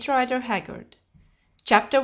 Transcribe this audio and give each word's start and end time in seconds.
Rider 0.07 0.39
Haggard 0.39 0.95
CHAPTER 1.63 1.97
I. 1.97 1.99